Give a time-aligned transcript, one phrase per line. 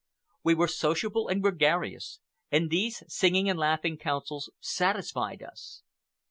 [0.43, 5.83] We were sociable and gregarious, and these singing and laughing councils satisfied us.